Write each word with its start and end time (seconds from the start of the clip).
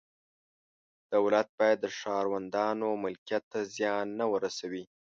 دولت 1.15 1.47
باید 1.57 1.77
د 1.81 1.87
ښاروندانو 1.97 2.87
ملکیت 3.03 3.43
ته 3.51 3.59
زیان 3.75 4.07
نه 4.19 4.25
ورسوي. 4.33 4.83